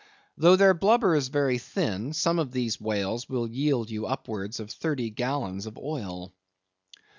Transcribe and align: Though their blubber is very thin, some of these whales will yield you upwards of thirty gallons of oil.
Though 0.35 0.55
their 0.55 0.73
blubber 0.73 1.15
is 1.15 1.27
very 1.27 1.59
thin, 1.59 2.13
some 2.13 2.39
of 2.39 2.51
these 2.51 2.81
whales 2.81 3.29
will 3.29 3.45
yield 3.47 3.91
you 3.91 4.07
upwards 4.07 4.59
of 4.59 4.71
thirty 4.71 5.11
gallons 5.11 5.67
of 5.67 5.77
oil. 5.77 6.33